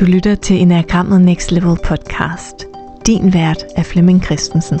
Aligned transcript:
Du 0.00 0.04
lytter 0.04 0.34
til 0.34 0.56
Enagrammet 0.56 1.20
Next 1.20 1.52
Level 1.52 1.76
podcast. 1.84 2.54
Din 3.06 3.32
vært 3.34 3.64
er 3.76 3.82
Flemming 3.82 4.24
Christensen. 4.24 4.78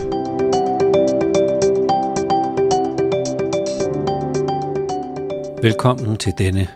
Velkommen 5.62 6.16
til 6.16 6.32
denne 6.38 6.68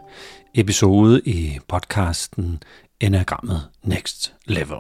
episode 0.54 1.20
i 1.24 1.58
podcasten 1.68 2.62
Enagrammet 3.00 3.60
Next 3.82 4.34
Level. 4.46 4.78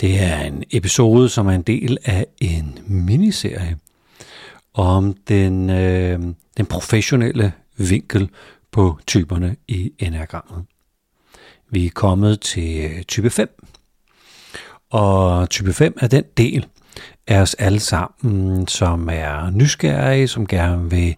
Det 0.00 0.22
er 0.22 0.40
en 0.40 0.64
episode, 0.70 1.28
som 1.28 1.46
er 1.46 1.52
en 1.52 1.62
del 1.62 1.98
af 2.04 2.26
en 2.40 2.78
miniserie 2.86 3.76
om 4.74 5.14
den, 5.28 5.70
øh, 5.70 6.20
den 6.56 6.66
professionelle 6.66 7.52
vinkel 7.76 8.30
på 8.70 8.98
typerne 9.06 9.56
i 9.68 9.92
enagrammet. 9.98 10.64
Vi 11.70 11.86
er 11.86 11.90
kommet 11.94 12.40
til 12.40 12.84
øh, 12.84 13.02
type 13.02 13.30
5, 13.30 13.48
og 14.90 15.50
type 15.50 15.72
5 15.72 15.96
er 16.00 16.06
den 16.06 16.24
del 16.36 16.66
af 17.26 17.40
os 17.40 17.54
alle 17.54 17.80
sammen, 17.80 18.66
som 18.66 19.08
er 19.12 19.50
nysgerrige, 19.50 20.28
som 20.28 20.46
gerne 20.46 20.90
vil 20.90 21.14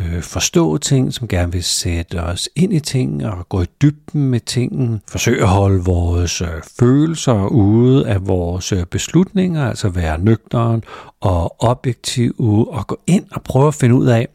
øh, 0.00 0.22
forstå 0.22 0.78
ting, 0.78 1.14
som 1.14 1.28
gerne 1.28 1.52
vil 1.52 1.64
sætte 1.64 2.22
os 2.22 2.48
ind 2.56 2.72
i 2.72 2.80
ting 2.80 3.26
og 3.26 3.48
gå 3.48 3.62
i 3.62 3.66
dybden 3.82 4.30
med 4.30 4.40
tingene, 4.40 5.00
forsøge 5.08 5.42
at 5.42 5.48
holde 5.48 5.84
vores 5.84 6.40
øh, 6.40 6.48
følelser 6.80 7.46
ude 7.46 8.08
af 8.08 8.26
vores 8.28 8.72
øh, 8.72 8.84
beslutninger, 8.84 9.68
altså 9.68 9.88
være 9.88 10.18
nøgteren 10.18 10.84
og 11.20 11.62
objektiv 11.62 12.34
og 12.70 12.86
gå 12.86 13.00
ind 13.06 13.24
og 13.32 13.42
prøve 13.42 13.68
at 13.68 13.74
finde 13.74 13.94
ud 13.94 14.06
af, 14.06 14.28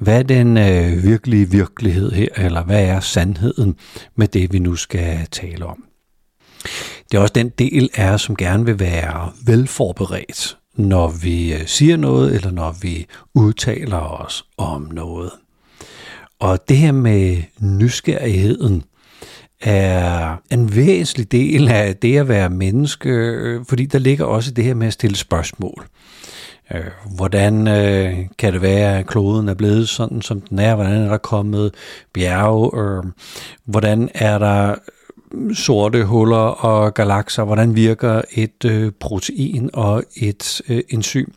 hvad 0.00 0.18
er 0.18 0.22
den 0.22 0.56
øh, 0.56 1.02
virkelige 1.04 1.50
virkelighed 1.50 2.12
her, 2.12 2.28
eller 2.36 2.62
hvad 2.64 2.84
er 2.84 3.00
sandheden 3.00 3.76
med 4.16 4.28
det, 4.28 4.52
vi 4.52 4.58
nu 4.58 4.76
skal 4.76 5.26
tale 5.30 5.66
om. 5.66 5.84
Det 7.10 7.18
er 7.18 7.22
også 7.22 7.32
den 7.34 7.48
del 7.48 7.90
af 7.94 8.10
os, 8.10 8.22
som 8.22 8.36
gerne 8.36 8.64
vil 8.64 8.78
være 8.78 9.32
velforberedt, 9.46 10.58
når 10.74 11.08
vi 11.08 11.54
øh, 11.54 11.66
siger 11.66 11.96
noget, 11.96 12.34
eller 12.34 12.50
når 12.50 12.76
vi 12.82 13.06
udtaler 13.34 14.20
os 14.20 14.44
om 14.56 14.88
noget. 14.92 15.30
Og 16.40 16.68
det 16.68 16.76
her 16.76 16.92
med 16.92 17.42
nysgerrigheden 17.60 18.82
er 19.60 20.36
en 20.50 20.76
væsentlig 20.76 21.32
del 21.32 21.68
af 21.68 21.96
det 21.96 22.18
at 22.18 22.28
være 22.28 22.50
menneske, 22.50 23.08
øh, 23.08 23.64
fordi 23.68 23.86
der 23.86 23.98
ligger 23.98 24.24
også 24.24 24.50
det 24.50 24.64
her 24.64 24.74
med 24.74 24.86
at 24.86 24.92
stille 24.92 25.16
spørgsmål. 25.16 25.86
Øh, 26.74 26.84
hvordan 27.16 27.68
øh, 27.68 28.18
kan 28.38 28.52
det 28.52 28.62
være, 28.62 28.98
at 28.98 29.06
kloden 29.06 29.48
er 29.48 29.54
blevet 29.54 29.88
sådan, 29.88 30.22
som 30.22 30.40
den 30.40 30.58
er? 30.58 30.74
Hvordan 30.74 31.02
er 31.02 31.08
der 31.08 31.18
kommet 31.18 31.74
bjerge? 32.12 32.80
Øh, 32.80 33.04
hvordan 33.64 34.10
er 34.14 34.38
der 34.38 34.70
øh, 34.70 35.54
sorte 35.54 36.04
huller 36.04 36.36
og 36.36 36.94
galakser, 36.94 37.44
hvordan 37.44 37.74
virker 37.74 38.22
et 38.32 38.64
øh, 38.64 38.92
protein 39.00 39.70
og 39.72 40.04
et 40.16 40.62
øh, 40.68 40.82
enzym, 40.88 41.32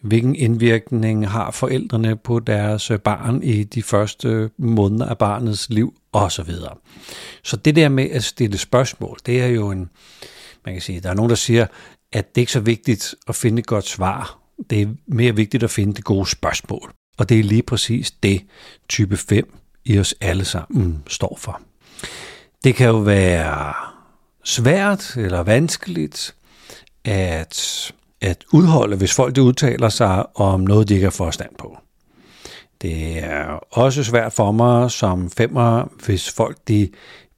hvilken 0.00 0.36
indvirkning 0.36 1.28
har 1.28 1.50
forældrene 1.50 2.16
på 2.16 2.38
deres 2.38 2.92
barn 3.04 3.42
i 3.42 3.64
de 3.64 3.82
første 3.82 4.50
måneder 4.58 5.06
af 5.06 5.18
barnets 5.18 5.70
liv 5.70 5.94
osv. 6.12 6.50
Så 7.42 7.56
det 7.56 7.76
der 7.76 7.88
med 7.88 8.10
at 8.10 8.24
stille 8.24 8.58
spørgsmål, 8.58 9.18
det 9.26 9.42
er 9.42 9.46
jo 9.46 9.70
en, 9.70 9.90
man 10.64 10.74
kan 10.74 10.82
sige, 10.82 11.00
der 11.00 11.10
er 11.10 11.14
nogen, 11.14 11.30
der 11.30 11.36
siger, 11.36 11.66
at 12.12 12.34
det 12.34 12.40
ikke 12.40 12.50
er 12.50 12.52
så 12.52 12.60
vigtigt 12.60 13.14
at 13.28 13.34
finde 13.34 13.60
et 13.60 13.66
godt 13.66 13.86
svar. 13.88 14.43
Det 14.70 14.82
er 14.82 14.86
mere 15.06 15.36
vigtigt 15.36 15.62
at 15.62 15.70
finde 15.70 15.94
det 15.94 16.04
gode 16.04 16.26
spørgsmål. 16.26 16.92
Og 17.18 17.28
det 17.28 17.38
er 17.38 17.42
lige 17.42 17.62
præcis 17.62 18.10
det, 18.10 18.44
type 18.88 19.16
5 19.16 19.54
i 19.84 19.98
os 19.98 20.14
alle 20.20 20.44
sammen 20.44 21.02
står 21.06 21.36
for. 21.40 21.60
Det 22.64 22.74
kan 22.74 22.86
jo 22.86 22.98
være 22.98 23.74
svært 24.44 25.16
eller 25.16 25.40
vanskeligt 25.40 26.34
at, 27.04 27.92
at 28.20 28.44
udholde, 28.52 28.96
hvis 28.96 29.14
folk 29.14 29.36
de 29.36 29.42
udtaler 29.42 29.88
sig 29.88 30.36
om 30.36 30.60
noget, 30.60 30.88
de 30.88 30.94
ikke 30.94 31.06
har 31.06 31.10
forstand 31.10 31.50
på. 31.58 31.78
Det 32.82 33.24
er 33.24 33.44
også 33.70 34.04
svært 34.04 34.32
for 34.32 34.52
mig 34.52 34.90
som 34.90 35.30
femmer, 35.30 35.88
hvis 36.06 36.30
folk 36.30 36.58
de 36.68 36.90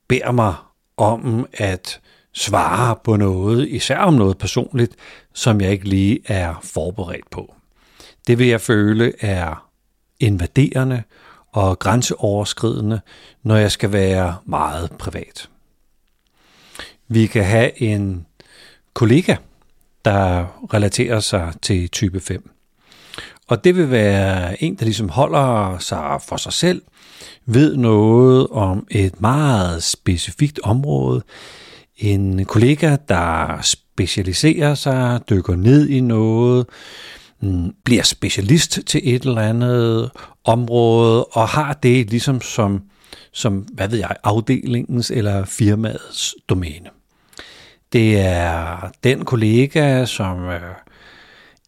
beder 0.08 0.32
mig 0.32 0.54
om 0.96 1.46
at 1.52 2.00
svare 2.36 2.96
på 3.04 3.16
noget, 3.16 3.68
især 3.68 3.98
om 3.98 4.14
noget 4.14 4.38
personligt, 4.38 4.94
som 5.34 5.60
jeg 5.60 5.70
ikke 5.70 5.88
lige 5.88 6.20
er 6.24 6.54
forberedt 6.62 7.30
på. 7.30 7.54
Det 8.26 8.38
vil 8.38 8.46
jeg 8.46 8.60
føle 8.60 9.12
er 9.20 9.68
invaderende 10.20 11.02
og 11.52 11.78
grænseoverskridende, 11.78 13.00
når 13.42 13.56
jeg 13.56 13.72
skal 13.72 13.92
være 13.92 14.36
meget 14.44 14.92
privat. 14.98 15.48
Vi 17.08 17.26
kan 17.26 17.44
have 17.44 17.82
en 17.82 18.26
kollega, 18.94 19.36
der 20.04 20.46
relaterer 20.74 21.20
sig 21.20 21.52
til 21.62 21.88
type 21.88 22.20
5. 22.20 22.50
Og 23.48 23.64
det 23.64 23.76
vil 23.76 23.90
være 23.90 24.62
en, 24.62 24.74
der 24.74 24.84
ligesom 24.84 25.08
holder 25.08 25.78
sig 25.78 26.20
for 26.28 26.36
sig 26.36 26.52
selv, 26.52 26.82
ved 27.46 27.76
noget 27.76 28.46
om 28.50 28.86
et 28.90 29.20
meget 29.20 29.82
specifikt 29.82 30.60
område. 30.62 31.22
En 31.98 32.44
kollega, 32.44 32.96
der 33.08 33.58
specialiserer 33.62 34.74
sig, 34.74 35.20
dykker 35.30 35.56
ned 35.56 35.88
i 35.88 36.00
noget, 36.00 36.66
mm, 37.40 37.74
bliver 37.84 38.02
specialist 38.02 38.80
til 38.86 39.00
et 39.04 39.22
eller 39.22 39.40
andet 39.40 40.10
område, 40.44 41.24
og 41.24 41.48
har 41.48 41.72
det 41.72 42.10
ligesom 42.10 42.40
som, 42.40 42.82
som 43.32 43.58
hvad 43.58 43.88
ved 43.88 43.98
jeg, 43.98 44.16
afdelingens 44.24 45.10
eller 45.10 45.44
firmaets 45.44 46.34
domæne. 46.48 46.88
Det 47.92 48.20
er 48.20 48.90
den 49.04 49.24
kollega, 49.24 50.04
som 50.04 50.44
øh, 50.44 50.60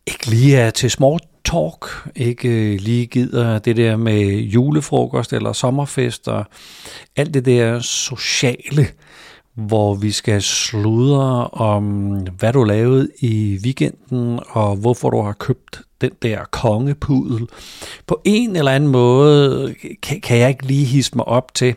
ikke 0.07 0.31
lige 0.31 0.57
er 0.57 0.71
til 0.71 0.91
small 0.91 1.21
talk, 1.45 2.09
ikke 2.17 2.49
øh, 2.49 2.81
lige 2.81 3.07
gider 3.07 3.59
det 3.59 3.77
der 3.77 3.97
med 3.97 4.27
julefrokost 4.31 5.33
eller 5.33 5.53
sommerfester, 5.53 6.45
alt 7.17 7.35
det 7.35 7.45
der 7.45 7.81
sociale, 7.81 8.87
hvor 9.59 9.95
vi 9.95 10.11
skal 10.11 10.43
sludre 10.43 11.49
om, 11.49 11.85
hvad 12.39 12.53
du 12.53 12.65
lavede 12.65 13.09
i 13.21 13.61
weekenden, 13.65 14.41
og 14.49 14.77
hvorfor 14.77 15.11
du 15.11 15.23
har 15.23 15.33
købt 15.33 15.81
den 16.01 16.11
der 16.23 16.45
kongepudel. 16.51 17.49
På 18.07 18.21
en 18.25 18.57
eller 18.57 18.73
anden 18.73 18.91
måde 18.91 19.75
kan, 20.03 20.21
kan 20.21 20.39
jeg 20.39 20.49
ikke 20.49 20.67
lige 20.67 20.85
hisse 20.85 21.13
mig 21.17 21.29
op 21.29 21.55
til 21.55 21.75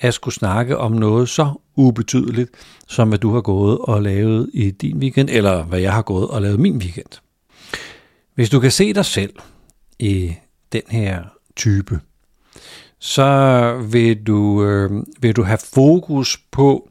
at 0.00 0.14
skulle 0.14 0.34
snakke 0.34 0.78
om 0.78 0.92
noget 0.92 1.28
så 1.28 1.50
ubetydeligt, 1.76 2.50
som 2.88 3.08
hvad 3.08 3.18
du 3.18 3.32
har 3.34 3.40
gået 3.40 3.78
og 3.78 4.02
lavet 4.02 4.50
i 4.52 4.70
din 4.70 4.98
weekend, 4.98 5.28
eller 5.30 5.64
hvad 5.64 5.80
jeg 5.80 5.92
har 5.92 6.02
gået 6.02 6.28
og 6.28 6.42
lavet 6.42 6.60
min 6.60 6.76
weekend. 6.76 7.20
Hvis 8.34 8.50
du 8.50 8.60
kan 8.60 8.70
se 8.70 8.92
dig 8.92 9.04
selv 9.04 9.34
i 9.98 10.34
den 10.72 10.82
her 10.88 11.22
type, 11.56 12.00
så 12.98 13.86
vil 13.90 14.26
du, 14.26 14.64
øh, 14.64 14.90
vil 15.20 15.36
du 15.36 15.42
have 15.42 15.58
fokus 15.74 16.38
på, 16.50 16.88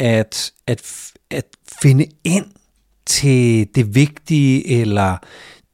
at, 0.00 0.52
at, 0.66 0.82
at 1.30 1.46
finde 1.82 2.06
ind 2.24 2.46
til 3.06 3.68
det 3.74 3.94
vigtige, 3.94 4.80
eller 4.80 5.16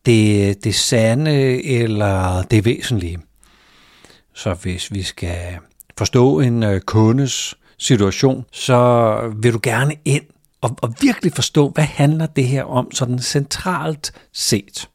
det, 0.07 0.65
det 0.65 0.75
sande, 0.75 1.65
eller 1.65 2.43
det 2.43 2.65
væsentlige. 2.65 3.19
Så 4.35 4.55
hvis 4.55 4.93
vi 4.93 5.03
skal 5.03 5.59
forstå 5.99 6.41
en 6.41 6.63
øh, 6.63 6.81
kundes 6.81 7.55
situation, 7.79 8.45
så 8.53 9.21
vil 9.37 9.53
du 9.53 9.61
gerne 9.63 9.95
ind 10.05 10.25
og, 10.61 10.77
og 10.83 10.95
virkelig 11.01 11.33
forstå, 11.33 11.69
hvad 11.69 11.85
handler 11.85 12.27
det 12.27 12.49
her 12.49 12.65
om 12.65 12.93
sådan 12.93 13.19
centralt 13.19 14.13
set. 14.33 14.89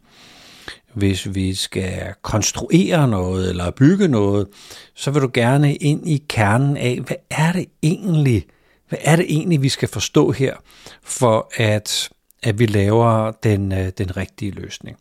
Hvis 0.94 1.36
vi 1.36 1.56
skal 1.56 2.14
konstruere 2.22 3.08
noget 3.08 3.50
eller 3.50 3.72
bygge 3.72 4.08
noget, 4.08 4.48
så 4.96 5.12
vil 5.12 5.22
du 5.22 5.30
gerne 5.34 5.76
ind 5.76 6.10
i 6.10 6.24
kernen 6.30 6.78
af, 6.78 7.00
hvad 7.08 7.18
er 7.30 7.52
det 7.52 7.66
egentlig, 7.84 8.46
hvad 8.92 9.00
er 9.02 9.16
det 9.16 9.26
egentlig, 9.30 9.62
vi 9.62 9.70
skal 9.70 9.90
forstå 9.90 10.32
her, 10.32 10.56
for 11.04 11.52
at, 11.56 12.10
at 12.44 12.60
vi 12.60 12.66
laver 12.66 13.32
den, 13.32 13.72
øh, 13.72 13.92
den 13.98 14.18
rigtige 14.18 14.52
løsning? 14.52 14.98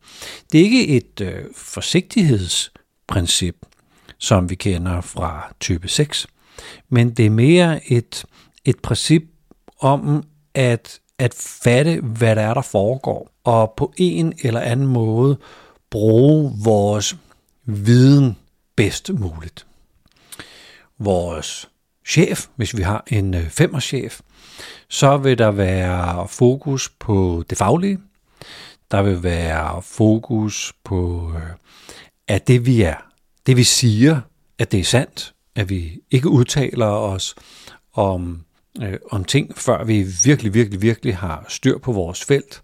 Det 0.52 0.60
er 0.60 0.64
ikke 0.64 0.88
et 0.88 1.20
øh, 1.20 1.44
forsigtighedsprincip, 1.56 3.56
som 4.18 4.50
vi 4.50 4.54
kender 4.54 5.00
fra 5.00 5.54
type 5.60 5.88
6, 5.88 6.26
men 6.88 7.10
det 7.10 7.26
er 7.26 7.30
mere 7.30 7.92
et, 7.92 8.24
et 8.64 8.78
princip 8.78 9.22
om 9.80 10.24
at, 10.54 11.00
at 11.18 11.34
fatte, 11.34 12.00
hvad 12.00 12.36
der 12.36 12.42
er, 12.42 12.54
der 12.54 12.62
foregår, 12.62 13.30
og 13.44 13.74
på 13.76 13.92
en 13.96 14.32
eller 14.42 14.60
anden 14.60 14.86
måde 14.86 15.38
bruge 15.90 16.52
vores 16.64 17.16
viden 17.64 18.36
bedst 18.76 19.12
muligt. 19.12 19.66
Vores 20.98 21.69
chef, 22.10 22.46
hvis 22.56 22.76
vi 22.76 22.82
har 22.82 23.04
en 23.06 23.34
øh, 23.34 23.48
femmerchef, 23.48 24.20
så 24.88 25.16
vil 25.16 25.38
der 25.38 25.50
være 25.50 26.28
fokus 26.28 26.88
på 26.98 27.44
det 27.50 27.58
faglige. 27.58 27.98
Der 28.90 29.02
vil 29.02 29.22
være 29.22 29.82
fokus 29.82 30.72
på, 30.84 31.32
øh, 31.36 31.42
at 32.28 32.48
det 32.48 32.66
vi 32.66 32.82
er, 32.82 32.96
det 33.46 33.56
vi 33.56 33.64
siger, 33.64 34.20
at 34.58 34.72
det 34.72 34.80
er 34.80 34.84
sandt, 34.84 35.34
at 35.54 35.68
vi 35.68 36.00
ikke 36.10 36.28
udtaler 36.28 36.86
os 36.86 37.34
om 37.92 38.44
øh, 38.82 38.98
om 39.10 39.24
ting, 39.24 39.58
før 39.58 39.84
vi 39.84 40.06
virkelig, 40.24 40.54
virkelig, 40.54 40.82
virkelig 40.82 41.16
har 41.16 41.44
styr 41.48 41.78
på 41.78 41.92
vores 41.92 42.24
felt. 42.24 42.60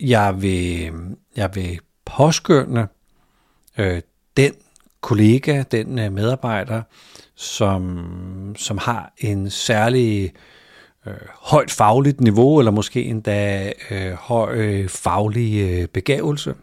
Jeg 0.00 0.42
vil, 0.42 0.92
jeg 1.36 1.54
vil 1.54 1.80
påskynde 2.04 2.88
øh, 3.78 4.02
den 4.36 4.52
kollega, 5.00 5.62
den 5.70 5.98
øh, 5.98 6.12
medarbejder, 6.12 6.82
som, 7.34 8.54
som 8.58 8.78
har 8.78 9.12
en 9.18 9.50
særlig 9.50 10.32
øh, 11.06 11.14
højt 11.40 11.70
fagligt 11.70 12.20
niveau, 12.20 12.58
eller 12.58 12.72
måske 12.72 13.04
endda 13.04 13.72
øh, 13.90 14.12
høj 14.12 14.54
øh, 14.54 14.88
faglig 14.88 15.70
øh, 15.70 15.88
begavelse. 15.88 16.54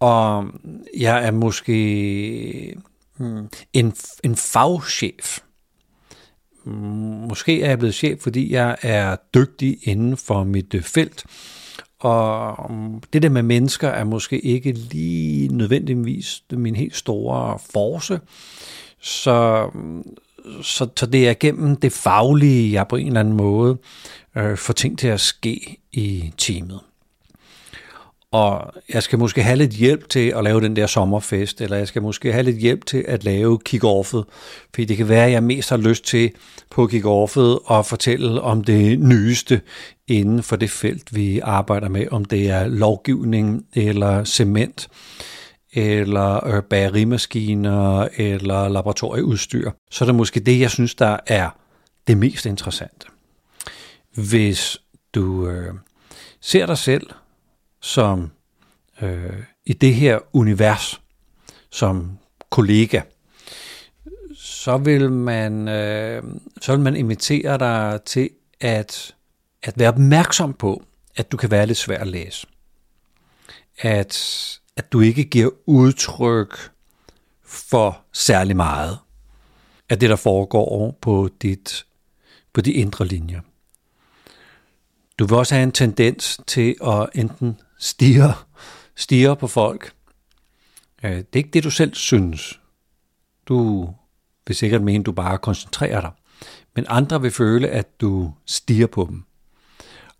Og 0.00 0.46
jeg 0.96 1.26
er 1.26 1.30
måske 1.30 2.74
hmm, 3.16 3.48
en, 3.72 3.94
en 4.24 4.36
fagchef. 4.36 5.38
Måske 7.28 7.62
er 7.62 7.68
jeg 7.68 7.78
blevet 7.78 7.94
chef, 7.94 8.20
fordi 8.20 8.52
jeg 8.52 8.76
er 8.82 9.16
dygtig 9.34 9.78
inden 9.82 10.16
for 10.16 10.44
mit 10.44 10.74
øh, 10.74 10.82
felt. 10.82 11.24
Og 12.02 12.70
um, 12.70 13.02
det 13.12 13.22
der 13.22 13.28
med 13.28 13.42
mennesker 13.42 13.88
er 13.88 14.04
måske 14.04 14.40
ikke 14.40 14.72
lige 14.72 15.48
nødvendigvis 15.48 16.42
min 16.50 16.76
helt 16.76 16.96
store 16.96 17.58
force. 17.72 18.20
Så, 19.00 19.68
så, 20.62 20.88
så 20.96 21.06
det 21.06 21.28
er 21.28 21.34
gennem 21.40 21.76
det 21.76 21.92
faglige, 21.92 22.72
jeg 22.72 22.88
på 22.88 22.96
en 22.96 23.06
eller 23.06 23.20
anden 23.20 23.36
måde 23.36 23.76
øh, 24.36 24.56
får 24.56 24.72
ting 24.72 24.98
til 24.98 25.08
at 25.08 25.20
ske 25.20 25.76
i 25.92 26.32
teamet. 26.38 26.80
Og 28.32 28.72
jeg 28.88 29.02
skal 29.02 29.18
måske 29.18 29.42
have 29.42 29.56
lidt 29.56 29.72
hjælp 29.72 30.08
til 30.08 30.32
at 30.36 30.44
lave 30.44 30.60
den 30.60 30.76
der 30.76 30.86
sommerfest, 30.86 31.60
eller 31.60 31.76
jeg 31.76 31.88
skal 31.88 32.02
måske 32.02 32.32
have 32.32 32.42
lidt 32.42 32.56
hjælp 32.56 32.86
til 32.86 33.04
at 33.08 33.24
lave 33.24 33.58
kick-offet, 33.64 34.24
fordi 34.74 34.84
det 34.84 34.96
kan 34.96 35.08
være, 35.08 35.26
at 35.26 35.32
jeg 35.32 35.42
mest 35.42 35.70
har 35.70 35.76
lyst 35.76 36.04
til 36.04 36.30
på 36.70 36.86
kick-offet 36.86 37.58
at 37.70 37.86
fortælle 37.86 38.40
om 38.40 38.64
det 38.64 38.98
nyeste 38.98 39.60
inden 40.08 40.42
for 40.42 40.56
det 40.56 40.70
felt, 40.70 41.14
vi 41.14 41.38
arbejder 41.38 41.88
med, 41.88 42.06
om 42.10 42.24
det 42.24 42.50
er 42.50 42.66
lovgivning 42.66 43.66
eller 43.74 44.24
cement, 44.24 44.88
eller 45.72 46.46
øh, 46.46 46.62
bagerimaskiner, 46.62 48.08
eller 48.16 48.68
laboratorieudstyr. 48.68 49.70
Så 49.90 50.04
er 50.04 50.06
det 50.06 50.14
måske 50.14 50.40
det, 50.40 50.60
jeg 50.60 50.70
synes, 50.70 50.94
der 50.94 51.16
er 51.26 51.50
det 52.06 52.18
mest 52.18 52.46
interessante. 52.46 53.06
Hvis 54.14 54.78
du 55.14 55.48
øh, 55.48 55.74
ser 56.40 56.66
dig 56.66 56.78
selv 56.78 57.06
som 57.82 58.30
øh, 59.02 59.42
i 59.66 59.72
det 59.72 59.94
her 59.94 60.18
univers 60.32 61.00
som 61.70 62.18
kollega, 62.50 63.00
så 64.34 64.76
vil 64.76 65.10
man, 65.10 65.68
øh, 65.68 66.22
så 66.60 66.72
vil 66.72 66.80
man 66.80 66.96
invitere 66.96 67.58
dig 67.58 68.00
til 68.04 68.30
at, 68.60 69.14
at 69.62 69.78
være 69.78 69.88
opmærksom 69.88 70.54
på, 70.54 70.82
at 71.16 71.32
du 71.32 71.36
kan 71.36 71.50
være 71.50 71.66
lidt 71.66 71.78
svær 71.78 71.98
at 71.98 72.06
læse. 72.06 72.46
At, 73.78 74.60
at 74.76 74.92
du 74.92 75.00
ikke 75.00 75.24
giver 75.24 75.50
udtryk 75.66 76.70
for 77.44 78.00
særlig 78.12 78.56
meget 78.56 78.98
af 79.88 79.98
det, 79.98 80.10
der 80.10 80.16
foregår 80.16 80.98
på, 81.00 81.28
dit, 81.42 81.86
på 82.52 82.60
de 82.60 82.72
indre 82.72 83.06
linjer. 83.06 83.40
Du 85.18 85.26
vil 85.26 85.36
også 85.36 85.54
have 85.54 85.62
en 85.62 85.72
tendens 85.72 86.40
til 86.46 86.76
at 86.84 87.08
enten 87.14 87.60
stiger, 87.82 88.46
stiger 88.96 89.34
på 89.34 89.46
folk. 89.46 89.92
Øh, 91.04 91.10
det 91.10 91.18
er 91.18 91.36
ikke 91.36 91.50
det, 91.52 91.64
du 91.64 91.70
selv 91.70 91.94
synes. 91.94 92.60
Du 93.48 93.88
vil 94.46 94.56
sikkert 94.56 94.82
mene, 94.82 95.02
at 95.02 95.06
du 95.06 95.12
bare 95.12 95.38
koncentrerer 95.38 96.00
dig. 96.00 96.10
Men 96.76 96.86
andre 96.88 97.22
vil 97.22 97.30
føle, 97.30 97.68
at 97.68 98.00
du 98.00 98.32
stiger 98.46 98.86
på 98.86 99.06
dem. 99.10 99.24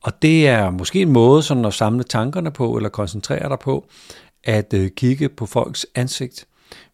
Og 0.03 0.23
det 0.23 0.49
er 0.49 0.71
måske 0.71 1.01
en 1.01 1.13
måde 1.13 1.43
sådan 1.43 1.65
at 1.65 1.75
samle 1.75 2.05
tankerne 2.05 2.51
på, 2.51 2.77
eller 2.77 2.89
koncentrere 2.89 3.49
dig 3.49 3.59
på, 3.59 3.87
at 4.45 4.75
øh, 4.75 4.91
kigge 4.91 5.29
på 5.29 5.47
folks 5.47 5.87
ansigt. 5.95 6.47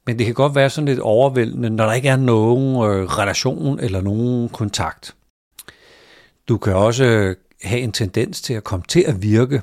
Men 0.07 0.19
det 0.19 0.27
kan 0.27 0.35
godt 0.35 0.55
være 0.55 0.71
sådan 0.71 0.89
lidt 0.89 1.01
overvældende, 1.01 1.71
når 1.71 1.87
der 1.87 1.93
ikke 1.93 2.09
er 2.09 2.17
nogen 2.17 2.77
øh, 2.77 3.05
relation 3.05 3.81
eller 3.81 4.01
nogen 4.01 4.49
kontakt. 4.49 5.15
Du 6.49 6.59
kan 6.59 6.75
også 6.75 7.35
have 7.63 7.81
en 7.81 7.93
tendens 7.93 8.41
til 8.43 8.55
at 8.55 8.65
komme 8.65 8.85
til 8.89 9.05
at 9.07 9.23
virke 9.23 9.63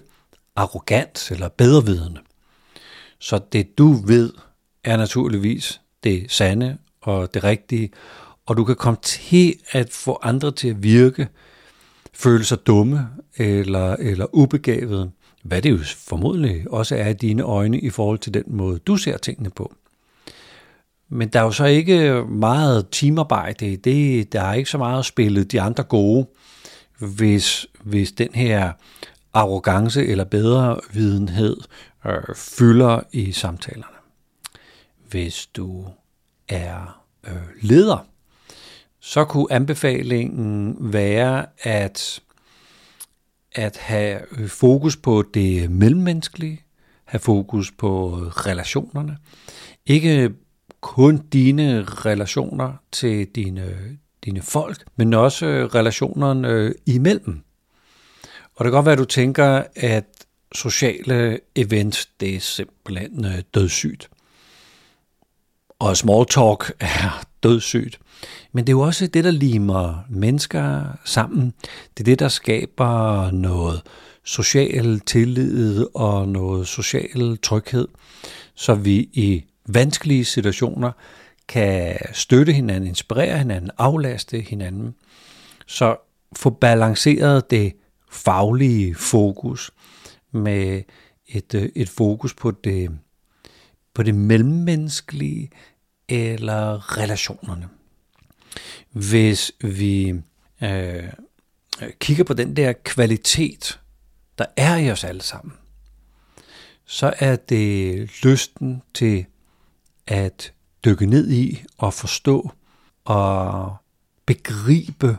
arrogant 0.55 1.31
eller 1.31 1.47
bedrevidende. 1.47 2.19
Så 3.19 3.39
det 3.51 3.77
du 3.77 3.93
ved 3.93 4.33
er 4.83 4.97
naturligvis 4.97 5.81
det 6.03 6.31
sande 6.31 6.77
og 7.01 7.33
det 7.33 7.43
rigtige, 7.43 7.91
og 8.45 8.57
du 8.57 8.63
kan 8.63 8.75
komme 8.75 8.99
til 9.01 9.55
at 9.71 9.89
få 9.89 10.19
andre 10.21 10.51
til 10.51 10.67
at 10.67 10.83
virke, 10.83 11.27
føle 12.13 12.43
sig 12.43 12.67
dumme 12.67 13.07
eller, 13.37 13.95
eller 13.95 14.35
ubegavede, 14.35 15.11
hvad 15.43 15.61
det 15.61 15.71
jo 15.71 15.79
formodentlig 15.97 16.71
også 16.71 16.95
er 16.95 17.09
i 17.09 17.13
dine 17.13 17.43
øjne 17.43 17.79
i 17.79 17.89
forhold 17.89 18.19
til 18.19 18.33
den 18.33 18.43
måde, 18.47 18.79
du 18.79 18.97
ser 18.97 19.17
tingene 19.17 19.49
på. 19.49 19.73
Men 21.09 21.27
der 21.27 21.39
er 21.39 21.43
jo 21.43 21.51
så 21.51 21.65
ikke 21.65 22.25
meget 22.29 22.87
teamarbejde 22.91 23.71
i 23.71 23.75
det. 23.75 24.33
Der 24.33 24.41
er 24.41 24.53
ikke 24.53 24.69
så 24.69 24.77
meget 24.77 24.99
at 24.99 25.05
spille 25.05 25.43
de 25.43 25.61
andre 25.61 25.83
gode, 25.83 26.27
hvis, 26.99 27.67
hvis 27.83 28.11
den 28.11 28.29
her 28.33 28.71
arrogance 29.35 30.07
eller 30.07 30.23
bedre 30.23 30.79
videnhed 30.93 31.57
øh, 32.05 32.35
fylder 32.35 32.99
i 33.11 33.31
samtalerne. 33.31 33.97
Hvis 35.09 35.45
du 35.45 35.87
er 36.49 37.03
øh, 37.27 37.33
leder, 37.61 38.05
så 38.99 39.25
kunne 39.25 39.47
anbefalingen 39.51 40.77
være 40.79 41.45
at, 41.59 42.21
at 43.51 43.77
have 43.77 44.21
øh, 44.31 44.47
fokus 44.47 44.97
på 44.97 45.23
det 45.33 45.71
mellemmenneskelige, 45.71 46.61
have 47.05 47.19
fokus 47.19 47.71
på 47.71 48.21
øh, 48.21 48.27
relationerne. 48.27 49.17
Ikke 49.85 50.33
kun 50.81 51.17
dine 51.17 51.83
relationer 51.83 52.73
til 52.91 53.27
dine, 53.35 53.97
dine 54.25 54.41
folk, 54.41 54.85
men 54.95 55.13
også 55.13 55.45
øh, 55.45 55.65
relationerne 55.65 56.73
imellem. 56.85 57.44
Og 58.55 58.65
det 58.65 58.71
kan 58.71 58.77
godt 58.77 58.85
være, 58.85 58.93
at 58.93 58.99
du 58.99 59.05
tænker, 59.05 59.63
at 59.75 60.05
sociale 60.51 61.39
events, 61.55 62.05
det 62.19 62.35
er 62.35 62.39
simpelthen 62.39 63.25
øh, 63.25 63.41
dødssygt. 63.53 64.09
Og 65.79 65.97
small 65.97 66.25
talk 66.25 66.71
er 66.79 67.23
dødssygt. 67.43 67.99
Men 68.51 68.67
det 68.67 68.69
er 68.69 68.77
jo 68.77 68.81
også 68.81 69.07
det, 69.07 69.23
der 69.23 69.31
limer 69.31 70.05
mennesker 70.09 70.83
sammen. 71.05 71.53
Det 71.97 71.99
er 71.99 72.03
det, 72.03 72.19
der 72.19 72.27
skaber 72.27 73.31
noget 73.31 73.81
social 74.23 74.99
tillid 74.99 75.85
og 75.93 76.27
noget 76.27 76.67
social 76.67 77.37
tryghed, 77.37 77.87
så 78.55 78.73
vi 78.73 78.97
i 79.13 79.43
vanskelige 79.67 80.25
situationer 80.25 80.91
kan 81.47 81.97
støtte 82.13 82.53
hinanden, 82.53 82.87
inspirere 82.87 83.37
hinanden, 83.37 83.71
aflaste 83.77 84.39
hinanden. 84.39 84.95
Så 85.65 85.95
få 86.35 86.49
balanceret 86.49 87.51
det 87.51 87.73
faglige 88.15 88.95
fokus 88.95 89.71
med 90.31 90.83
et, 91.27 91.53
øh, 91.53 91.69
et 91.75 91.89
fokus 91.89 92.33
på 92.33 92.51
det, 92.51 92.99
på 93.93 94.03
det 94.03 94.15
mellemmenneskelige 94.15 95.51
eller 96.07 96.97
relationerne. 96.97 97.69
Hvis 98.91 99.51
vi 99.61 100.13
øh, 100.63 101.03
kigger 101.99 102.23
på 102.23 102.33
den 102.33 102.55
der 102.55 102.73
kvalitet, 102.83 103.79
der 104.37 104.45
er 104.57 104.77
i 104.77 104.91
os 104.91 105.03
alle 105.03 105.21
sammen, 105.21 105.53
så 106.85 107.13
er 107.19 107.35
det 107.35 108.09
lysten 108.23 108.81
til 108.93 109.25
at 110.07 110.53
dykke 110.85 111.05
ned 111.05 111.31
i 111.31 111.63
og 111.77 111.93
forstå 111.93 112.51
og 113.05 113.75
begribe 114.25 115.17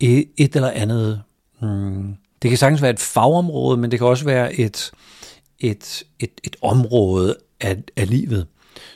et, 0.00 0.30
et 0.36 0.56
eller 0.56 0.70
andet 0.70 1.22
hmm, 1.60 2.16
det 2.42 2.50
kan 2.50 2.58
sagtens 2.58 2.82
være 2.82 2.90
et 2.90 3.00
fagområde, 3.00 3.76
men 3.76 3.90
det 3.90 3.98
kan 3.98 4.08
også 4.08 4.24
være 4.24 4.60
et, 4.60 4.90
et, 5.60 6.02
et, 6.20 6.40
et 6.44 6.56
område 6.62 7.36
af, 7.60 7.76
af 7.96 8.10
livet. 8.10 8.46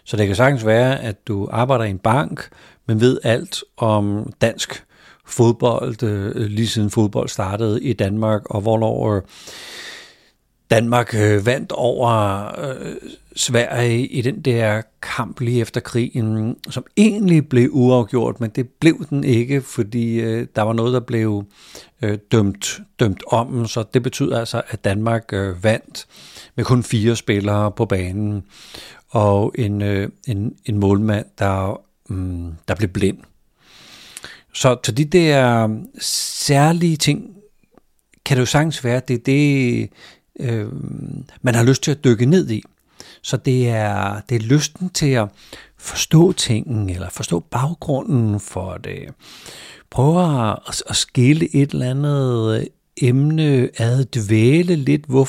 Så 0.04 0.16
det 0.16 0.26
kan 0.26 0.36
sagtens 0.36 0.66
være, 0.66 1.00
at 1.00 1.28
du 1.28 1.48
arbejder 1.50 1.84
i 1.84 1.90
en 1.90 1.98
bank, 1.98 2.48
men 2.86 3.00
ved 3.00 3.18
alt 3.22 3.64
om 3.76 4.32
dansk 4.40 4.84
fodbold, 5.26 6.02
øh, 6.02 6.36
lige 6.36 6.68
siden 6.68 6.90
fodbold 6.90 7.28
startede 7.28 7.82
i 7.82 7.92
Danmark, 7.92 8.42
og 8.50 8.60
hvornår 8.60 9.14
øh, 9.16 9.22
Danmark 10.70 11.14
øh, 11.14 11.46
vandt 11.46 11.72
over 11.72 12.44
øh, 12.58 12.96
Sverige 13.36 14.06
i 14.06 14.22
den 14.22 14.40
der 14.40 14.82
kamp 15.02 15.40
lige 15.40 15.60
efter 15.60 15.80
krigen, 15.80 16.56
som 16.70 16.84
egentlig 16.96 17.48
blev 17.48 17.68
uafgjort, 17.72 18.40
men 18.40 18.50
det 18.50 18.68
blev 18.68 19.06
den 19.10 19.24
ikke, 19.24 19.60
fordi 19.60 20.20
øh, 20.20 20.46
der 20.56 20.62
var 20.62 20.72
noget, 20.72 20.92
der 20.92 21.00
blev 21.00 21.44
øh, 22.02 22.18
dømt, 22.32 22.80
dømt 23.00 23.22
om, 23.26 23.66
så 23.66 23.84
det 23.94 24.02
betyder 24.02 24.38
altså, 24.38 24.62
at 24.68 24.84
Danmark 24.84 25.32
øh, 25.32 25.64
vandt 25.64 26.06
med 26.56 26.64
kun 26.64 26.82
fire 26.82 27.16
spillere 27.16 27.72
på 27.72 27.86
banen, 27.86 28.42
og 29.08 29.54
en, 29.58 29.82
øh, 29.82 30.08
en, 30.28 30.54
en 30.64 30.78
målmand, 30.78 31.26
der, 31.38 31.80
mm, 32.08 32.52
der 32.68 32.74
blev 32.74 32.88
blind. 32.88 33.18
Så, 34.54 34.76
så 34.84 34.92
de 34.92 35.04
der 35.04 35.68
særlige 36.00 36.96
ting, 36.96 37.36
kan 38.24 38.36
det 38.36 38.40
jo 38.40 38.46
sagtens 38.46 38.84
være, 38.84 39.00
det 39.08 39.14
er 39.14 39.24
det, 39.26 39.90
øh, 40.40 40.68
man 41.42 41.54
har 41.54 41.64
lyst 41.64 41.82
til 41.82 41.90
at 41.90 42.04
dykke 42.04 42.26
ned 42.26 42.50
i. 42.50 42.62
Så 43.22 43.36
det 43.36 43.68
er, 43.68 44.20
det 44.28 44.34
er 44.34 44.40
lysten 44.40 44.90
til 44.90 45.10
at 45.10 45.28
forstå 45.78 46.32
tingen, 46.32 46.90
eller 46.90 47.10
forstå 47.10 47.40
baggrunden 47.40 48.40
for 48.40 48.76
det. 48.76 49.14
Prøve 49.90 50.50
at, 50.50 50.82
at 50.88 50.96
skille 50.96 51.54
et 51.54 51.70
eller 51.70 51.90
andet 51.90 52.60
øh, 52.60 52.66
emne 53.02 53.70
ad, 53.78 54.04
dvæle 54.04 54.76
lidt, 54.76 55.04
hvor, 55.06 55.28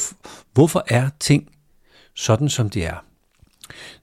hvorfor 0.53 0.83
er 0.87 1.09
ting 1.19 1.49
sådan, 2.15 2.49
som 2.49 2.69
de 2.69 2.83
er. 2.83 3.03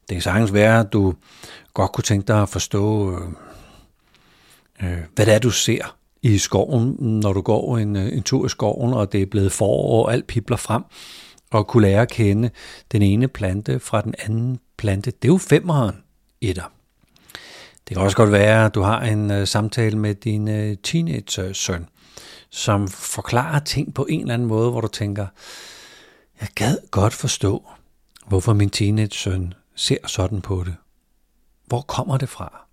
Det 0.09 0.15
kan 0.15 0.23
sagtens 0.23 0.53
være, 0.53 0.81
at 0.81 0.93
du 0.93 1.15
godt 1.75 1.93
kunne 1.93 2.05
tænke 2.05 2.27
dig 2.27 2.43
at 2.43 2.49
forstå, 2.49 3.13
øh, 3.13 3.29
øh, 4.83 4.99
hvad 5.15 5.27
det 5.27 5.35
er, 5.35 5.39
du 5.39 5.51
ser 5.51 5.97
i 6.23 6.39
skoven, 6.39 6.97
når 7.01 7.33
du 7.33 7.41
går 7.41 7.79
en, 7.79 7.97
øh, 7.97 8.13
en 8.13 8.23
tur 8.23 8.47
i 8.47 8.49
skoven, 8.49 8.95
og 8.95 9.13
det 9.13 9.23
er 9.23 9.27
blevet 9.27 9.53
forår, 9.53 10.05
og 10.05 10.13
alt 10.13 10.27
pipler 10.27 10.57
frem, 10.57 10.83
og 11.51 11.67
kunne 11.67 11.83
lære 11.83 12.03
at 12.03 12.11
kende 12.11 12.51
den 12.93 13.03
ene 13.03 13.29
plante 13.29 13.81
fra 13.81 14.01
den 14.01 14.15
anden 14.19 14.61
plante. 14.77 15.11
Det 15.11 15.29
er 15.29 15.33
jo 15.33 15.39
femmeren 15.39 15.97
i 16.41 16.53
dig. 16.53 16.65
Det 17.89 17.97
kan 17.97 18.05
også 18.05 18.17
godt 18.17 18.33
være, 18.33 18.67
at 18.67 18.75
du 18.75 18.83
har 18.83 19.01
en 19.01 19.31
øh, 19.31 19.47
samtale 19.47 19.99
med 19.99 20.15
din 20.15 20.49
øh, 20.49 20.77
teenage-søn, 20.83 21.87
som 22.51 22.89
forklarer 22.89 23.59
ting 23.59 23.95
på 23.95 24.07
en 24.09 24.21
eller 24.21 24.35
anden 24.35 24.49
måde, 24.49 24.71
hvor 24.71 24.81
du 24.81 24.89
tænker, 24.89 25.27
jeg 26.41 26.49
gad 26.55 26.79
godt 26.91 27.15
forstå, 27.15 27.65
hvorfor 28.27 28.53
min 28.53 28.71
teenage-søn 28.71 29.55
ser 29.75 30.07
sådan 30.07 30.41
på 30.41 30.63
det. 30.67 30.75
Hvor 31.67 31.81
kommer 31.81 32.17
det 32.17 32.29
fra? 32.29 32.67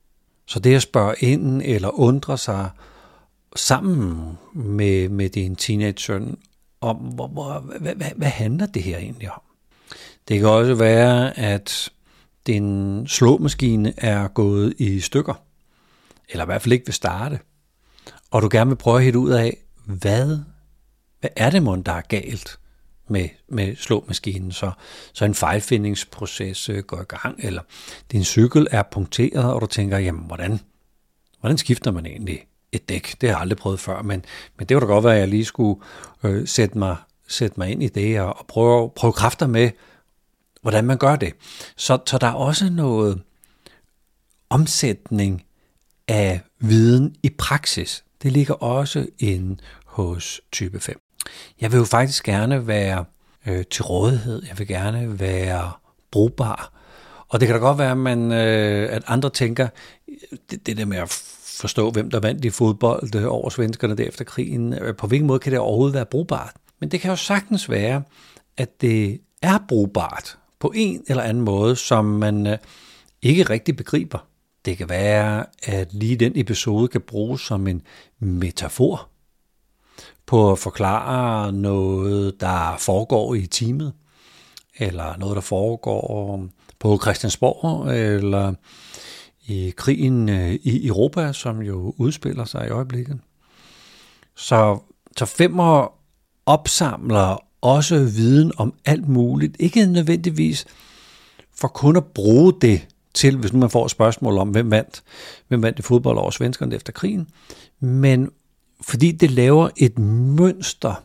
Så 0.47 0.59
det 0.59 0.75
at 0.75 0.81
spørge 0.81 1.15
ind 1.19 1.61
eller 1.65 1.99
undre 1.99 2.37
sig 2.37 2.69
sammen 3.55 4.37
med, 4.53 5.09
med 5.09 5.29
din 5.29 5.55
teenage-søn 5.55 6.37
om, 6.81 6.95
hvor, 6.95 7.27
hvor, 7.27 7.59
hvad, 7.59 7.95
hvad, 7.95 8.11
hvad 8.15 8.27
handler 8.27 8.65
det 8.65 8.83
her 8.83 8.97
egentlig 8.97 9.31
om? 9.31 9.41
Det 10.27 10.39
kan 10.39 10.49
også 10.49 10.75
være, 10.75 11.39
at 11.39 11.89
din 12.47 13.07
slåmaskine 13.07 13.93
er 13.97 14.27
gået 14.27 14.73
i 14.77 14.99
stykker, 14.99 15.33
eller 16.29 16.43
i 16.43 16.45
hvert 16.45 16.61
fald 16.61 16.73
ikke 16.73 16.85
vil 16.85 16.93
starte, 16.93 17.39
og 18.31 18.41
du 18.41 18.49
gerne 18.51 18.69
vil 18.69 18.75
prøve 18.75 18.97
at 18.97 19.03
hitte 19.03 19.19
ud 19.19 19.31
af, 19.31 19.57
hvad, 19.85 20.39
hvad 21.19 21.29
er 21.35 21.49
det, 21.49 21.63
mon, 21.63 21.81
der 21.81 21.91
er 21.91 22.01
galt 22.01 22.59
med, 23.09 23.29
med 23.49 23.75
slåmaskinen, 23.75 24.51
så, 24.51 24.71
så 25.13 25.25
en 25.25 25.35
fejlfindingsproces 25.35 26.69
øh, 26.69 26.83
går 26.83 27.01
i 27.01 27.03
gang, 27.03 27.35
eller 27.39 27.61
din 28.11 28.23
cykel 28.23 28.67
er 28.71 28.83
punkteret, 28.91 29.53
og 29.53 29.61
du 29.61 29.65
tænker, 29.65 29.97
jamen, 29.97 30.23
hvordan, 30.25 30.59
hvordan 31.39 31.57
skifter 31.57 31.91
man 31.91 32.05
egentlig 32.05 32.47
et 32.75 32.89
dæk? 32.89 33.15
Det 33.21 33.29
har 33.29 33.35
jeg 33.35 33.41
aldrig 33.41 33.57
prøvet 33.57 33.79
før, 33.79 34.01
men, 34.01 34.25
men 34.57 34.67
det 34.67 34.75
kunne 34.75 34.87
da 34.87 34.93
godt 34.93 35.03
være, 35.03 35.13
at 35.13 35.19
jeg 35.19 35.27
lige 35.27 35.45
skulle 35.45 35.81
øh, 36.23 36.47
sætte, 36.47 36.77
mig, 36.77 36.95
sætte 37.27 37.59
mig 37.59 37.71
ind 37.71 37.83
i 37.83 37.87
det, 37.87 38.19
og, 38.19 38.39
og 38.39 38.45
prøve, 38.47 38.89
prøve 38.95 39.13
kræfter 39.13 39.47
med, 39.47 39.71
hvordan 40.61 40.85
man 40.85 40.97
gør 40.97 41.15
det. 41.15 41.33
Så, 41.77 41.99
så 42.05 42.17
der 42.17 42.27
er 42.27 42.33
også 42.33 42.69
noget 42.69 43.21
omsætning 44.49 45.43
af 46.07 46.41
viden 46.59 47.15
i 47.23 47.29
praksis. 47.29 48.03
Det 48.23 48.31
ligger 48.31 48.53
også 48.53 49.07
inde 49.19 49.57
hos 49.85 50.41
type 50.51 50.79
5. 50.79 51.01
Jeg 51.61 51.71
vil 51.71 51.77
jo 51.77 51.85
faktisk 51.85 52.23
gerne 52.23 52.67
være 52.67 53.05
øh, 53.47 53.65
til 53.71 53.83
rådighed. 53.83 54.43
Jeg 54.49 54.59
vil 54.59 54.67
gerne 54.67 55.19
være 55.19 55.71
brugbar. 56.11 56.71
Og 57.27 57.39
det 57.39 57.47
kan 57.47 57.55
da 57.55 57.59
godt 57.59 57.77
være, 57.77 57.91
at, 57.91 57.97
man, 57.97 58.31
øh, 58.31 58.95
at 58.95 59.03
andre 59.07 59.29
tænker, 59.29 59.67
det, 60.49 60.67
det 60.67 60.77
der 60.77 60.85
med 60.85 60.97
at 60.97 61.34
forstå, 61.59 61.91
hvem 61.91 62.09
der 62.09 62.19
vandt 62.19 62.45
i 62.45 62.49
fodbold 62.49 63.15
øh, 63.15 63.25
over 63.27 63.49
svenskerne 63.49 63.97
der 63.97 64.03
efter 64.03 64.25
krigen, 64.25 64.73
øh, 64.73 64.95
på 64.95 65.07
hvilken 65.07 65.27
måde 65.27 65.39
kan 65.39 65.51
det 65.51 65.59
overhovedet 65.59 65.93
være 65.93 66.05
brugbart? 66.05 66.53
Men 66.79 66.91
det 66.91 67.01
kan 67.01 67.09
jo 67.09 67.15
sagtens 67.15 67.69
være, 67.69 68.03
at 68.57 68.81
det 68.81 69.21
er 69.41 69.57
brugbart 69.67 70.37
på 70.59 70.71
en 70.75 71.03
eller 71.07 71.23
anden 71.23 71.43
måde, 71.43 71.75
som 71.75 72.05
man 72.05 72.47
øh, 72.47 72.57
ikke 73.21 73.43
rigtig 73.43 73.75
begriber. 73.75 74.27
Det 74.65 74.77
kan 74.77 74.89
være, 74.89 75.45
at 75.63 75.93
lige 75.93 76.15
den 76.15 76.31
episode 76.35 76.87
kan 76.87 77.01
bruges 77.01 77.41
som 77.41 77.67
en 77.67 77.81
metafor 78.19 79.09
på 80.25 80.51
at 80.51 80.59
forklare 80.59 81.51
noget, 81.51 82.41
der 82.41 82.75
foregår 82.79 83.35
i 83.35 83.47
teamet, 83.47 83.93
eller 84.77 85.17
noget, 85.17 85.35
der 85.35 85.41
foregår 85.41 86.47
på 86.79 86.99
Christiansborg, 87.01 87.89
eller 87.95 88.53
i 89.47 89.73
krigen 89.77 90.29
øh, 90.29 90.53
i 90.53 90.87
Europa, 90.87 91.33
som 91.33 91.61
jo 91.61 91.93
udspiller 91.97 92.45
sig 92.45 92.67
i 92.67 92.69
øjeblikket. 92.69 93.19
Så, 94.35 94.79
så 95.17 95.25
femmer 95.25 95.93
opsamler 96.45 97.37
også 97.61 97.95
viden 97.95 98.51
om 98.57 98.73
alt 98.85 99.07
muligt. 99.07 99.55
Ikke 99.59 99.85
nødvendigvis 99.85 100.65
for 101.55 101.67
kun 101.67 101.95
at 101.95 102.05
bruge 102.05 102.53
det 102.61 102.87
til, 103.13 103.37
hvis 103.37 103.53
nu 103.53 103.59
man 103.59 103.69
får 103.69 103.85
et 103.85 103.91
spørgsmål 103.91 104.37
om, 104.37 104.49
hvem 104.49 104.71
vandt, 104.71 105.03
hvem 105.47 105.63
vandt 105.63 105.79
i 105.79 105.81
fodbold 105.81 106.17
over 106.17 106.31
svenskerne 106.31 106.75
efter 106.75 106.93
krigen, 106.93 107.27
men 107.79 108.29
fordi 108.81 109.11
det 109.11 109.31
laver 109.31 109.69
et 109.77 109.99
mønster 109.99 111.03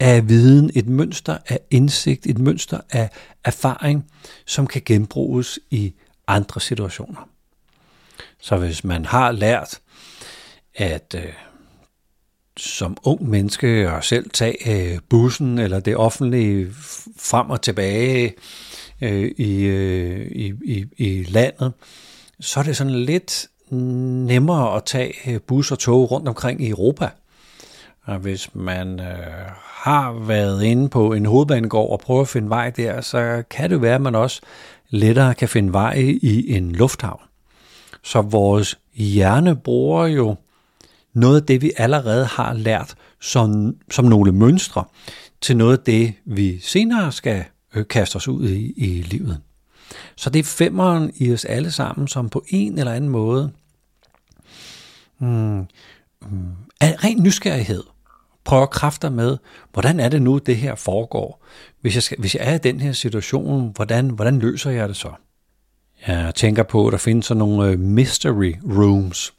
af 0.00 0.28
viden, 0.28 0.70
et 0.74 0.88
mønster 0.88 1.38
af 1.48 1.60
indsigt, 1.70 2.26
et 2.26 2.38
mønster 2.38 2.80
af 2.90 3.10
erfaring, 3.44 4.04
som 4.46 4.66
kan 4.66 4.82
genbruges 4.84 5.58
i 5.70 5.94
andre 6.26 6.60
situationer. 6.60 7.28
Så 8.40 8.56
hvis 8.56 8.84
man 8.84 9.04
har 9.04 9.32
lært 9.32 9.80
at 10.74 11.14
øh, 11.18 11.32
som 12.56 12.96
ung 13.04 13.28
menneske 13.28 13.92
og 13.92 14.04
selv 14.04 14.30
tage 14.30 14.92
øh, 14.92 14.98
bussen 15.08 15.58
eller 15.58 15.80
det 15.80 15.96
offentlige 15.96 16.66
frem 17.18 17.50
og 17.50 17.62
tilbage 17.62 18.34
øh, 19.00 19.30
i, 19.36 19.64
øh, 19.64 20.26
i, 20.30 20.54
i, 20.64 20.86
i 20.96 21.22
landet, 21.22 21.72
så 22.40 22.60
er 22.60 22.64
det 22.64 22.76
sådan 22.76 22.92
lidt 22.92 23.46
nemmere 23.70 24.76
at 24.76 24.84
tage 24.84 25.14
øh, 25.26 25.40
bus 25.40 25.72
og 25.72 25.78
tog 25.78 26.10
rundt 26.10 26.28
omkring 26.28 26.62
i 26.62 26.68
Europa. 26.68 27.08
Og 28.04 28.18
hvis 28.18 28.54
man 28.54 29.00
øh, 29.00 29.50
har 29.64 30.12
været 30.12 30.62
inde 30.62 30.88
på 30.88 31.12
en 31.12 31.26
hovedbanegård 31.26 31.90
og 31.90 32.00
prøver 32.00 32.20
at 32.20 32.28
finde 32.28 32.48
vej 32.48 32.70
der, 32.70 33.00
så 33.00 33.42
kan 33.50 33.70
det 33.70 33.82
være, 33.82 33.94
at 33.94 34.00
man 34.00 34.14
også 34.14 34.40
lettere 34.90 35.34
kan 35.34 35.48
finde 35.48 35.72
vej 35.72 35.94
i 36.22 36.56
en 36.56 36.72
lufthavn. 36.72 37.27
Så 38.02 38.22
vores 38.22 38.78
hjerne 38.94 39.56
bruger 39.56 40.06
jo 40.06 40.36
noget 41.12 41.40
af 41.40 41.46
det, 41.46 41.62
vi 41.62 41.72
allerede 41.76 42.24
har 42.26 42.52
lært 42.52 42.94
som, 43.20 43.76
som 43.90 44.04
nogle 44.04 44.32
mønstre, 44.32 44.84
til 45.40 45.56
noget 45.56 45.78
af 45.78 45.84
det, 45.84 46.14
vi 46.24 46.58
senere 46.60 47.12
skal 47.12 47.44
øh, 47.74 47.86
kaste 47.86 48.16
os 48.16 48.28
ud 48.28 48.48
i 48.48 48.72
i 48.76 49.02
livet. 49.02 49.40
Så 50.16 50.30
det 50.30 50.38
er 50.38 50.44
femmeren 50.44 51.12
i 51.16 51.32
os 51.32 51.44
alle 51.44 51.70
sammen, 51.70 52.08
som 52.08 52.28
på 52.28 52.44
en 52.48 52.78
eller 52.78 52.92
anden 52.92 53.10
måde 53.10 53.52
mm, 55.18 55.28
mm, 55.28 55.66
ren 56.82 57.22
nysgerrighed 57.22 57.82
prøver 58.44 58.66
kræfter 58.66 59.10
med, 59.10 59.36
hvordan 59.72 60.00
er 60.00 60.08
det 60.08 60.22
nu, 60.22 60.38
det 60.38 60.56
her 60.56 60.74
foregår? 60.74 61.44
Hvis 61.80 61.94
jeg, 61.94 62.02
skal, 62.02 62.18
hvis 62.18 62.34
jeg 62.34 62.50
er 62.50 62.54
i 62.54 62.58
den 62.58 62.80
her 62.80 62.92
situation, 62.92 63.72
hvordan, 63.74 64.10
hvordan 64.10 64.38
løser 64.38 64.70
jeg 64.70 64.88
det 64.88 64.96
så? 64.96 65.12
Jeg 66.06 66.34
tænker 66.34 66.62
på, 66.62 66.86
at 66.86 66.92
der 66.92 66.98
findes 66.98 67.26
sådan 67.26 67.38
nogle 67.38 67.70
øh, 67.70 67.78
mystery 67.78 68.54
rooms, 68.64 69.32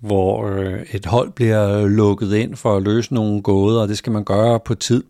hvor 0.00 0.46
øh, 0.46 0.82
et 0.92 1.06
hold 1.06 1.32
bliver 1.32 1.78
øh, 1.78 1.86
lukket 1.86 2.34
ind 2.34 2.56
for 2.56 2.76
at 2.76 2.82
løse 2.82 3.14
nogle 3.14 3.42
gåder, 3.42 3.82
og 3.82 3.88
det 3.88 3.98
skal 3.98 4.12
man 4.12 4.24
gøre 4.24 4.60
på 4.60 4.74
tid. 4.74 5.04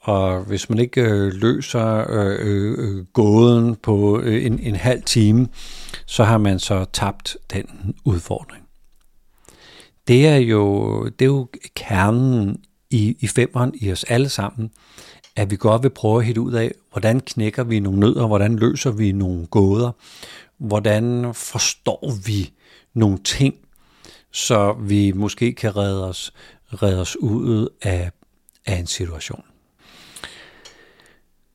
Og 0.00 0.40
hvis 0.40 0.70
man 0.70 0.78
ikke 0.78 1.00
øh, 1.02 1.32
løser 1.32 2.10
øh, 2.10 2.38
øh, 2.40 3.04
gåden 3.04 3.76
på 3.76 4.20
øh, 4.20 4.46
en, 4.46 4.58
en 4.58 4.76
halv 4.76 5.02
time, 5.02 5.48
så 6.06 6.24
har 6.24 6.38
man 6.38 6.58
så 6.58 6.84
tabt 6.92 7.36
den 7.52 7.94
udfordring. 8.04 8.64
Det 10.08 10.26
er 10.26 10.36
jo, 10.36 11.04
det 11.04 11.22
er 11.22 11.26
jo 11.26 11.48
kernen 11.74 12.56
i, 12.90 13.16
i 13.20 13.26
femmeren 13.26 13.72
i 13.74 13.92
os 13.92 14.04
alle 14.04 14.28
sammen, 14.28 14.70
at 15.36 15.50
vi 15.50 15.56
godt 15.56 15.82
vil 15.82 15.90
prøve 15.90 16.18
at 16.18 16.26
hitte 16.26 16.40
ud 16.40 16.52
af, 16.52 16.72
hvordan 16.92 17.20
knækker 17.20 17.64
vi 17.64 17.80
nogle 17.80 18.00
nødder, 18.00 18.26
hvordan 18.26 18.56
løser 18.56 18.90
vi 18.90 19.12
nogle 19.12 19.46
gåder, 19.46 19.92
hvordan 20.58 21.34
forstår 21.34 22.14
vi 22.26 22.52
nogle 22.94 23.18
ting, 23.18 23.54
så 24.30 24.72
vi 24.72 25.12
måske 25.12 25.52
kan 25.52 25.76
redde 25.76 26.08
os, 26.08 26.32
redde 26.72 27.00
os 27.00 27.16
ud 27.16 27.68
af, 27.82 28.10
af 28.66 28.74
en 28.76 28.86
situation. 28.86 29.44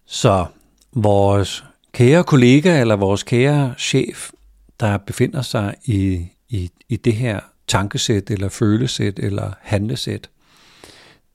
Så 0.06 0.46
vores 0.94 1.64
kære 1.92 2.24
kollega 2.24 2.82
eller 2.82 2.96
vores 2.96 3.24
kære 3.24 3.76
chef, 3.78 4.32
der 4.80 4.98
befinder 4.98 5.42
sig 5.42 5.76
i, 5.86 6.28
i, 6.50 6.70
i 6.90 6.96
det 6.96 7.14
her 7.14 7.40
tankesæt 7.68 8.30
eller 8.30 8.50
følesæt 8.50 9.20
eller 9.20 9.52
handlesæt, 9.62 10.30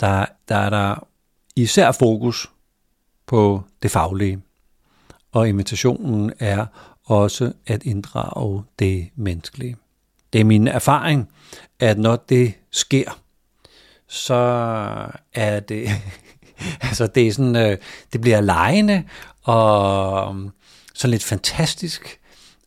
der, 0.00 0.26
der 0.48 0.56
er 0.56 0.70
der 0.70 1.06
især 1.62 1.92
fokus 1.92 2.50
på 3.26 3.62
det 3.82 3.90
faglige. 3.90 4.40
Og 5.32 5.48
invitationen 5.48 6.32
er 6.38 6.66
også 7.04 7.52
at 7.66 7.82
inddrage 7.82 8.62
det 8.78 9.10
menneskelige. 9.16 9.76
det 10.32 10.40
er 10.40 10.44
min 10.44 10.68
erfaring, 10.68 11.28
at 11.80 11.98
når 11.98 12.16
det 12.16 12.54
sker, 12.70 13.20
så 14.08 14.34
er 15.34 15.60
det, 15.60 15.88
altså 16.88 17.06
det 17.06 17.28
er 17.28 17.32
sådan, 17.32 17.56
øh, 17.56 17.78
det 18.12 18.20
bliver 18.20 18.40
lejende 18.40 19.04
og 19.42 20.28
um, 20.28 20.52
sådan 20.94 21.10
lidt 21.10 21.24
fantastisk 21.24 22.20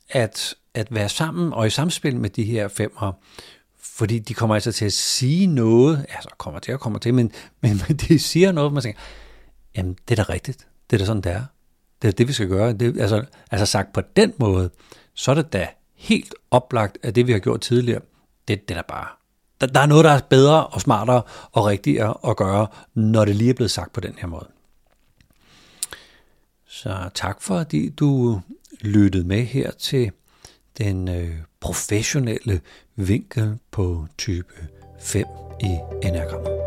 at, 0.10 0.56
at 0.74 0.96
være 0.96 1.10
sammen 1.10 1.54
og 1.54 1.68
i 1.68 1.70
samspil 1.70 2.18
med 2.18 2.30
de 2.30 2.44
her 2.44 2.68
femmer, 2.68 3.12
fordi 3.84 4.20
de 4.20 4.34
kommer 4.34 4.56
altså 4.56 4.72
til 4.72 4.86
at 4.86 4.94
sige 4.94 5.48
noget, 5.48 6.06
altså 6.10 6.30
kommer 6.38 6.60
til 6.60 6.72
at 6.72 6.80
komme 6.80 7.00
til, 7.00 7.13
men, 7.13 7.32
men 7.62 7.78
de 8.08 8.20
siger 8.20 8.52
noget, 8.52 8.74
man 8.74 8.84
tænker, 8.84 9.00
jamen 9.78 9.98
det 10.08 10.20
er 10.20 10.24
da 10.24 10.34
rigtigt, 10.34 10.68
det 10.90 10.96
er 10.96 10.98
da 10.98 11.06
sådan, 11.06 11.22
det 11.22 11.32
er. 11.32 11.44
Det 12.02 12.08
er 12.08 12.12
det, 12.12 12.28
vi 12.28 12.34
skal 12.34 12.48
gøre. 12.48 12.74
Det, 12.74 13.02
altså, 13.02 13.25
altså 13.52 13.66
sagt 13.66 13.94
på 13.94 14.02
den 14.16 14.34
måde, 14.38 14.70
så 15.13 15.32
er 15.32 15.36
det 15.36 15.54
da 15.54 15.68
helt 15.96 16.36
oplagt, 16.52 16.98
at 17.04 17.16
det, 17.16 17.28
vi 17.28 17.32
har 17.32 17.40
gjort 17.40 17.62
tidligere, 17.62 18.02
det, 18.48 18.70
det 18.70 18.78
er 18.78 18.82
bare... 18.82 19.08
Der, 19.62 19.68
der 19.68 19.80
er 19.80 19.86
noget, 19.86 20.06
der 20.06 20.12
er 20.12 20.20
bedre 20.30 20.68
og 20.68 20.82
smartere 20.82 21.22
og 21.52 21.66
rigtigere 21.66 22.30
at 22.30 22.38
gøre, 22.38 22.68
når 22.94 23.25
det 23.25 23.36
lige 23.36 23.50
er 23.50 23.54
blevet 23.54 23.72
sagt 23.72 23.94
på 23.94 24.02
den 24.02 24.16
her 24.18 24.28
måde. 24.28 24.48
Så 26.68 27.10
tak 27.13 27.42
for, 27.42 27.58
at 27.58 27.74
du 28.00 28.42
lyttede 28.82 29.28
med 29.28 29.44
her 29.44 29.72
til 29.72 30.12
den 30.78 31.08
øh, 31.08 31.36
professionelle 31.60 32.62
vinkel 32.96 33.58
på 33.72 34.08
type 34.18 34.54
5 35.00 35.26
i 35.62 35.80
enagrammet. 36.08 36.62